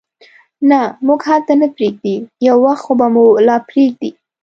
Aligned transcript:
نه، 0.69 0.81
موږ 1.05 1.19
هلته 1.29 1.53
نه 1.61 1.67
پرېږدي، 1.75 2.15
یو 2.47 2.57
وخت 2.65 2.81
خو 2.85 2.93
به 2.99 3.07
مو 3.13 3.25
لا 3.47 3.55
پرېږدي. 3.69 4.09